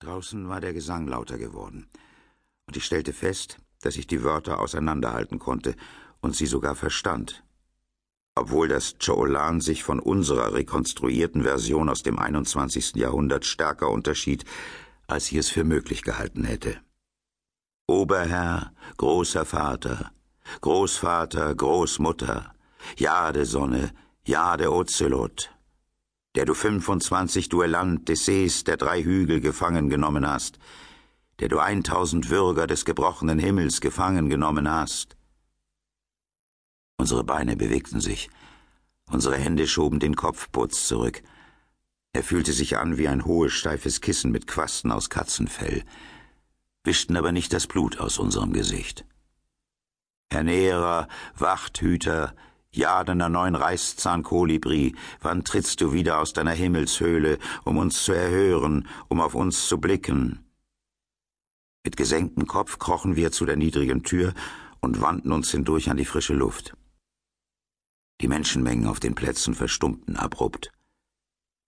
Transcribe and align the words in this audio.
Draußen 0.00 0.48
war 0.48 0.60
der 0.60 0.72
Gesang 0.72 1.08
lauter 1.08 1.38
geworden, 1.38 1.88
und 2.66 2.76
ich 2.76 2.84
stellte 2.84 3.12
fest, 3.12 3.58
dass 3.80 3.96
ich 3.96 4.06
die 4.06 4.22
Wörter 4.22 4.60
auseinanderhalten 4.60 5.38
konnte 5.38 5.74
und 6.20 6.36
sie 6.36 6.46
sogar 6.46 6.76
verstand. 6.76 7.42
Obwohl 8.36 8.68
das 8.68 8.96
Cholan 9.04 9.60
sich 9.60 9.82
von 9.82 9.98
unserer 9.98 10.54
rekonstruierten 10.54 11.42
Version 11.42 11.88
aus 11.88 12.04
dem 12.04 12.18
21. 12.18 12.94
Jahrhundert 12.94 13.44
stärker 13.44 13.90
unterschied, 13.90 14.44
als 15.08 15.32
ich 15.32 15.38
es 15.38 15.48
für 15.48 15.64
möglich 15.64 16.02
gehalten 16.02 16.44
hätte. 16.44 16.80
Oberherr, 17.88 18.72
großer 18.98 19.44
Vater, 19.44 20.12
Großvater, 20.60 21.54
Großmutter, 21.54 22.54
Jade 22.96 23.44
Sonne, 23.44 23.92
Jade 24.24 24.72
Ozelot, 24.72 25.50
der 26.34 26.44
du 26.44 26.54
25 26.54 27.48
Duellant 27.48 28.08
des 28.08 28.24
Sees 28.24 28.64
der 28.64 28.76
drei 28.76 29.02
Hügel 29.02 29.40
gefangen 29.40 29.88
genommen 29.88 30.28
hast, 30.28 30.58
der 31.40 31.48
du 31.48 31.58
1000 31.58 32.30
Würger 32.30 32.66
des 32.66 32.84
gebrochenen 32.84 33.38
Himmels 33.38 33.80
gefangen 33.80 34.28
genommen 34.28 34.70
hast. 34.70 35.16
Unsere 36.96 37.24
Beine 37.24 37.56
bewegten 37.56 38.00
sich, 38.00 38.28
unsere 39.10 39.36
Hände 39.36 39.66
schoben 39.66 40.00
den 40.00 40.16
Kopfputz 40.16 40.88
zurück. 40.88 41.22
Er 42.12 42.24
fühlte 42.24 42.52
sich 42.52 42.76
an 42.76 42.98
wie 42.98 43.08
ein 43.08 43.24
hohes, 43.24 43.52
steifes 43.52 44.00
Kissen 44.00 44.32
mit 44.32 44.46
Quasten 44.46 44.90
aus 44.90 45.08
Katzenfell, 45.08 45.84
wischten 46.84 47.16
aber 47.16 47.32
nicht 47.32 47.52
das 47.52 47.66
Blut 47.66 47.98
aus 48.00 48.18
unserem 48.18 48.52
Gesicht. 48.52 49.04
Ernährer, 50.30 51.08
Wachthüter, 51.36 52.34
jadener 52.70 53.28
neun 53.28 53.54
Reißzahnkolibri, 53.54 54.94
wann 55.20 55.44
trittst 55.44 55.80
du 55.80 55.92
wieder 55.92 56.18
aus 56.20 56.32
deiner 56.32 56.52
Himmelshöhle, 56.52 57.38
um 57.64 57.76
uns 57.76 58.04
zu 58.04 58.12
erhören, 58.12 58.88
um 59.08 59.20
auf 59.20 59.34
uns 59.34 59.66
zu 59.68 59.78
blicken? 59.78 60.44
Mit 61.84 61.96
gesenktem 61.96 62.46
Kopf 62.46 62.78
krochen 62.78 63.16
wir 63.16 63.32
zu 63.32 63.46
der 63.46 63.56
niedrigen 63.56 64.02
Tür 64.02 64.34
und 64.80 65.00
wandten 65.00 65.32
uns 65.32 65.50
hindurch 65.50 65.90
an 65.90 65.96
die 65.96 66.04
frische 66.04 66.34
Luft. 66.34 66.76
Die 68.20 68.28
Menschenmengen 68.28 68.86
auf 68.86 69.00
den 69.00 69.14
Plätzen 69.14 69.54
verstummten 69.54 70.16
abrupt. 70.16 70.72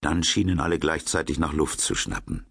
Dann 0.01 0.25
schienen 0.25 0.61
alle 0.61 0.79
gleichzeitig 0.79 1.39
nach 1.39 1.53
Luft 1.53 1.81
zu 1.81 1.95
schnappen. 1.95 2.47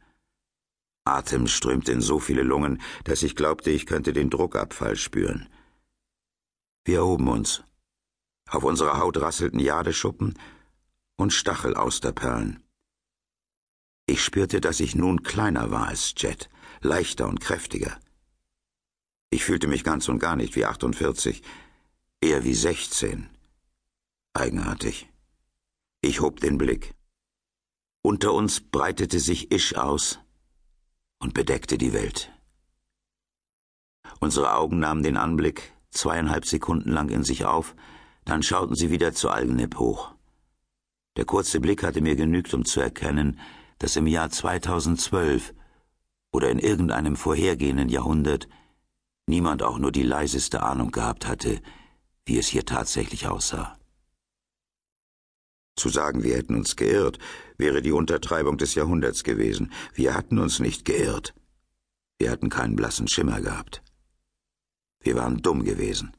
Atem 1.06 1.48
strömte 1.48 1.92
in 1.92 2.02
so 2.02 2.20
viele 2.20 2.44
Lungen, 2.44 2.82
dass 3.04 3.24
ich 3.24 3.36
glaubte, 3.36 3.72
ich 3.72 3.86
könnte 3.86 4.14
den 4.14 4.30
Druckabfall 4.30 4.96
spüren. 4.96 5.50
Wir 6.86 7.00
erhoben 7.00 7.28
uns. 7.28 7.64
Auf 8.50 8.64
unserer 8.64 9.00
Haut 9.00 9.18
rasselten 9.18 9.60
Jadeschuppen 9.60 10.38
und 11.16 11.34
Stachelausterperlen. 11.34 12.64
Ich 14.08 14.24
spürte, 14.24 14.60
dass 14.60 14.80
ich 14.80 14.96
nun 14.96 15.22
kleiner 15.22 15.70
war 15.70 15.88
als 15.88 16.16
Jet, 16.18 16.50
leichter 16.82 17.28
und 17.28 17.42
kräftiger. 17.42 18.00
Ich 19.30 19.46
fühlte 19.46 19.68
mich 19.68 19.84
ganz 19.84 20.10
und 20.10 20.18
gar 20.18 20.36
nicht 20.36 20.56
wie 20.56 20.66
48, 20.66 21.44
eher 22.22 22.44
wie 22.44 22.56
16. 22.56 23.30
Eigenartig. 24.34 25.08
Ich 26.02 26.22
hob 26.22 26.40
den 26.40 26.58
Blick. 26.58 26.96
Unter 28.02 28.34
uns 28.34 28.62
breitete 28.62 29.20
sich 29.20 29.52
Isch 29.52 29.76
aus 29.76 30.20
und 31.20 31.36
bedeckte 31.36 31.78
die 31.78 31.94
Welt. 31.94 32.32
Unsere 34.20 34.56
Augen 34.56 34.80
nahmen 34.80 35.04
den 35.04 35.18
Anblick 35.18 35.74
zweieinhalb 35.92 36.46
Sekunden 36.46 36.92
lang 36.92 37.10
in 37.10 37.24
sich 37.24 37.46
auf, 37.46 37.76
dann 38.30 38.44
schauten 38.44 38.76
sie 38.76 38.92
wieder 38.92 39.12
zu 39.14 39.32
Algenip 39.32 39.80
hoch. 39.80 40.14
Der 41.18 41.26
kurze 41.26 41.60
Blick 41.60 41.82
hatte 41.82 42.00
mir 42.00 42.16
genügt, 42.16 42.54
um 42.54 42.64
zu 42.64 42.80
erkennen, 42.80 43.40
dass 43.80 43.96
im 43.96 44.06
Jahr 44.06 44.30
2012 44.30 45.56
oder 46.32 46.52
in 46.52 46.60
irgendeinem 46.60 47.16
vorhergehenden 47.16 47.90
Jahrhundert 47.90 48.48
niemand 49.26 49.64
auch 49.64 49.80
nur 49.80 49.92
die 49.92 50.04
leiseste 50.04 50.62
Ahnung 50.62 50.92
gehabt 50.92 51.28
hatte, 51.28 51.60
wie 52.26 52.38
es 52.38 52.48
hier 52.48 52.66
tatsächlich 52.66 53.26
aussah. 53.28 53.76
Zu 55.76 55.90
sagen, 55.90 56.22
wir 56.22 56.36
hätten 56.36 56.56
uns 56.56 56.76
geirrt, 56.76 57.18
wäre 57.58 57.82
die 57.82 57.94
Untertreibung 57.94 58.60
des 58.60 58.76
Jahrhunderts 58.76 59.24
gewesen. 59.24 59.72
Wir 59.96 60.14
hatten 60.14 60.38
uns 60.38 60.60
nicht 60.60 60.86
geirrt. 60.86 61.34
Wir 62.20 62.30
hatten 62.30 62.50
keinen 62.50 62.76
blassen 62.76 63.08
Schimmer 63.08 63.42
gehabt. 63.42 63.82
Wir 65.00 65.16
waren 65.16 65.42
dumm 65.42 65.64
gewesen. 65.64 66.14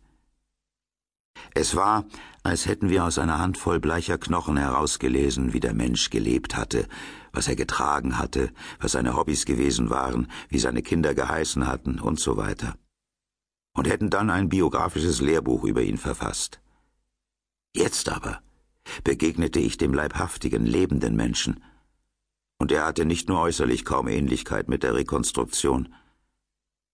Es 1.55 1.75
war, 1.75 2.05
als 2.43 2.66
hätten 2.66 2.88
wir 2.91 3.05
aus 3.05 3.19
einer 3.19 3.38
Handvoll 3.38 3.81
bleicher 3.81 4.19
Knochen 4.19 4.56
herausgelesen, 4.56 5.53
wie 5.53 5.61
der 5.61 5.75
Mensch 5.75 6.11
gelebt 6.11 6.56
hatte, 6.56 6.87
was 7.33 7.49
er 7.49 7.56
getragen 7.56 8.19
hatte, 8.19 8.53
was 8.81 8.93
seine 8.93 9.16
Hobbys 9.16 9.44
gewesen 9.44 9.91
waren, 9.91 10.28
wie 10.49 10.59
seine 10.59 10.83
Kinder 10.83 11.15
geheißen 11.15 11.66
hatten 11.66 11.99
und 11.99 12.21
so 12.21 12.37
weiter. 12.37 12.77
Und 13.75 13.88
hätten 13.88 14.11
dann 14.11 14.31
ein 14.31 14.49
biografisches 14.49 15.21
Lehrbuch 15.21 15.65
über 15.65 15.83
ihn 15.83 15.99
verfasst. 15.99 16.61
Jetzt 17.75 18.09
aber 18.09 18.41
begegnete 19.05 19.61
ich 19.61 19.77
dem 19.77 19.94
leibhaftigen, 19.94 20.67
lebenden 20.67 21.15
Menschen, 21.15 21.62
und 22.61 22.72
er 22.72 22.84
hatte 22.84 23.06
nicht 23.06 23.28
nur 23.28 23.41
äußerlich 23.41 23.87
kaum 23.87 24.06
Ähnlichkeit 24.06 24.69
mit 24.69 24.82
der 24.82 24.94
Rekonstruktion, 24.94 25.94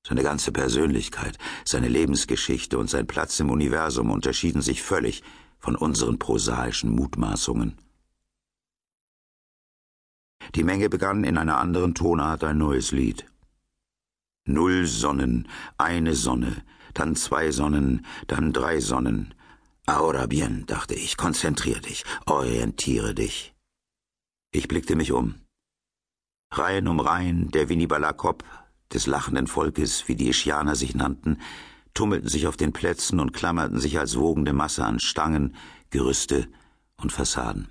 seine 0.06 0.22
ganze 0.22 0.53
Persönlichkeit, 0.53 1.37
seine 1.65 1.89
Lebensgeschichte 1.89 2.78
und 2.78 2.89
sein 2.89 3.09
Platz 3.09 3.41
im 3.41 3.50
Universum 3.50 4.11
unterschieden 4.11 4.62
sich 4.62 4.83
völlig 4.83 5.25
von 5.59 5.75
unseren 5.75 6.19
prosaischen 6.19 6.94
Mutmaßungen. 6.94 7.77
Die 10.55 10.62
Menge 10.62 10.89
begann 10.89 11.25
in 11.25 11.37
einer 11.37 11.59
anderen 11.59 11.94
Tonart 11.94 12.44
ein 12.44 12.59
neues 12.59 12.93
Lied. 12.93 13.27
Null 14.47 14.87
Sonnen, 14.87 15.49
eine 15.77 16.15
Sonne, 16.15 16.62
dann 16.94 17.17
zwei 17.17 17.50
Sonnen, 17.50 18.06
dann 18.28 18.53
drei 18.53 18.78
Sonnen. 18.78 19.34
Ahora 19.87 20.27
bien, 20.27 20.67
dachte 20.67 20.94
ich, 20.94 21.17
konzentrier 21.17 21.81
dich, 21.81 22.05
orientiere 22.27 23.12
dich. 23.12 23.55
Ich 24.53 24.69
blickte 24.69 24.94
mich 24.94 25.11
um. 25.11 25.34
Reihen 26.53 26.87
um 26.87 27.00
Reihen 27.00 27.50
der 27.50 27.69
Winibalakop 27.69 28.44
des 28.92 29.06
lachenden 29.06 29.47
Volkes, 29.47 30.08
wie 30.08 30.16
die 30.16 30.28
Ischianer 30.28 30.76
sich 30.76 30.94
nannten, 30.94 31.38
tummelten 31.94 32.28
sich 32.28 32.47
auf 32.47 32.56
den 32.56 32.72
Plätzen 32.72 33.20
und 33.20 33.32
klammerten 33.32 33.80
sich 33.80 33.98
als 33.98 34.19
wogende 34.19 34.52
Masse 34.52 34.84
an 34.84 35.00
Stangen, 35.00 35.56
Gerüste 35.91 36.48
und 36.96 37.12
Fassaden. 37.12 37.69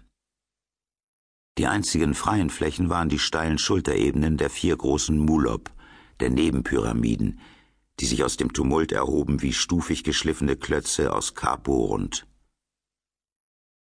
Die 1.57 1.67
einzigen 1.67 2.15
freien 2.15 2.49
Flächen 2.49 2.89
waren 2.89 3.07
die 3.07 3.19
steilen 3.19 3.57
Schulterebenen 3.57 4.35
der 4.37 4.49
vier 4.49 4.75
großen 4.75 5.17
Mulob, 5.17 5.71
der 6.19 6.29
Nebenpyramiden, 6.29 7.39
die 7.99 8.05
sich 8.05 8.23
aus 8.23 8.35
dem 8.35 8.51
Tumult 8.51 8.91
erhoben 8.91 9.41
wie 9.41 9.53
stufig 9.53 10.03
geschliffene 10.03 10.57
Klötze 10.57 11.13
aus 11.13 11.33
Kaporund. 11.33 12.27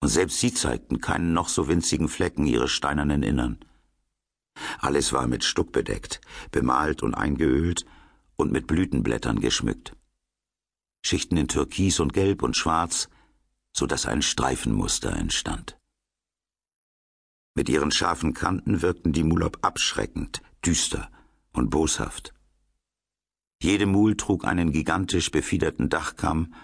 Und 0.01 0.09
selbst 0.09 0.41
sie 0.41 0.53
zeigten 0.53 1.01
keinen 1.01 1.33
noch 1.33 1.49
so 1.49 1.69
winzigen 1.69 2.09
Flecken 2.09 2.47
ihres 2.47 2.73
steinernen 2.73 3.23
Innern. 3.23 3.59
Alles 4.79 5.13
war 5.13 5.27
mit 5.27 5.45
Stuck 5.45 5.73
bedeckt, 5.73 6.21
bemalt 6.51 7.03
und 7.03 7.15
eingeölt 7.15 7.87
und 8.37 8.53
mit 8.53 8.67
Blütenblättern 8.67 9.41
geschmückt. 9.41 9.97
Schichten 11.05 11.37
in 11.37 11.49
Türkis 11.49 12.01
und 12.01 12.13
Gelb 12.13 12.43
und 12.43 12.57
Schwarz, 12.57 13.09
so 13.73 13.87
dass 13.87 14.07
ein 14.07 14.23
Streifenmuster 14.23 15.13
entstand. 15.17 15.79
Mit 17.55 17.69
ihren 17.69 17.91
scharfen 17.91 18.35
Kanten 18.35 18.83
wirkten 18.83 19.13
die 19.13 19.25
Mulob 19.25 19.59
abschreckend, 19.63 20.43
düster 20.65 21.11
und 21.53 21.71
boshaft. 21.71 22.33
Jede 23.63 23.87
Mul 23.87 24.17
trug 24.17 24.45
einen 24.45 24.73
gigantisch 24.73 25.31
befiederten 25.31 25.89
Dachkamm 25.89 26.55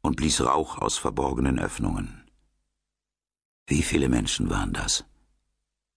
und 0.00 0.16
blies 0.16 0.40
Rauch 0.40 0.78
aus 0.78 0.98
verborgenen 0.98 1.58
Öffnungen. 1.58 2.24
Wie 3.66 3.82
viele 3.82 4.08
Menschen 4.08 4.48
waren 4.48 4.72
das? 4.72 5.04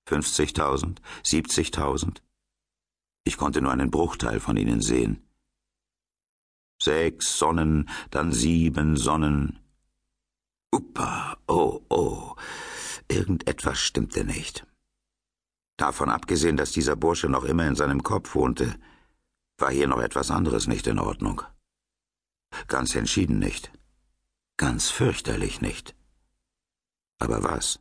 50.000, 0.09 0.97
70.000. 1.23 2.21
Ich 3.23 3.37
konnte 3.37 3.61
nur 3.61 3.71
einen 3.71 3.91
Bruchteil 3.91 4.39
von 4.39 4.57
ihnen 4.57 4.81
sehen. 4.81 5.23
Sechs 6.81 7.37
Sonnen, 7.37 7.89
dann 8.09 8.31
sieben 8.33 8.97
Sonnen. 8.97 9.59
Uppa, 10.71 11.37
oh, 11.47 11.81
oh, 11.89 12.35
irgendetwas 13.07 13.79
stimmte 13.79 14.23
nicht. 14.23 14.65
Davon 15.77 16.09
abgesehen, 16.09 16.57
dass 16.57 16.71
dieser 16.71 16.95
Bursche 16.95 17.29
noch 17.29 17.43
immer 17.43 17.67
in 17.67 17.75
seinem 17.75 18.03
Kopf 18.03 18.35
wohnte, 18.35 18.79
war 19.57 19.71
hier 19.71 19.87
noch 19.87 19.99
etwas 20.01 20.31
anderes 20.31 20.67
nicht 20.67 20.87
in 20.87 20.99
Ordnung. 20.99 21.41
Ganz 22.67 22.95
entschieden 22.95 23.39
nicht. 23.39 23.71
Ganz 24.57 24.89
fürchterlich 24.89 25.61
nicht. 25.61 25.95
Aber 27.19 27.43
was? 27.43 27.79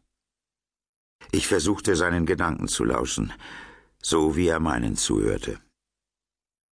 Ich 1.33 1.47
versuchte 1.47 1.95
seinen 1.95 2.27
Gedanken 2.27 2.69
zu 2.69 2.85
lauschen, 2.85 3.33
so 4.03 4.37
wie 4.37 4.49
er 4.49 4.61
meinen 4.61 4.97
zuhörte. 4.97 5.61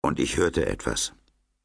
Und 0.03 0.19
ich 0.19 0.37
hörte 0.37 0.67
etwas, 0.67 1.13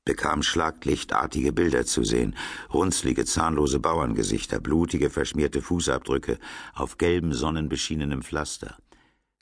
bekam 0.06 0.44
schlaglichtartige 0.44 1.54
Bilder 1.54 1.86
zu 1.86 2.04
sehen, 2.04 2.36
runzlige, 2.74 3.26
zahnlose 3.26 3.80
Bauerngesichter, 3.80 4.60
blutige, 4.60 5.10
verschmierte 5.10 5.62
Fußabdrücke 5.62 6.40
auf 6.74 6.98
gelbem, 6.98 7.34
sonnenbeschienenem 7.34 8.22
Pflaster, 8.22 8.78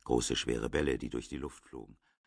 große, 0.04 0.36
schwere 0.36 0.70
Bälle, 0.70 0.98
die 0.98 1.10
durch 1.10 1.30
die 1.30 1.38
Luft 1.38 1.64
flogen. 1.66 1.98